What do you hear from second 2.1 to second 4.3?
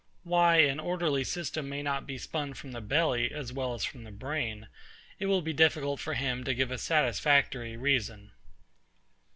spun from the belly as well as from the